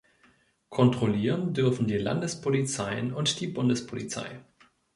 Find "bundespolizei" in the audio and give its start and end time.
3.45-4.43